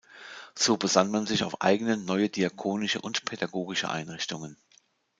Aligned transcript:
So 0.55 0.77
besann 0.77 1.11
man 1.11 1.27
sich 1.27 1.43
auf 1.43 1.61
eigene, 1.61 1.95
neue 1.95 2.27
diakonische 2.27 3.01
und 3.01 3.23
pädagogische 3.25 3.87
Einrichtungen. 3.91 4.57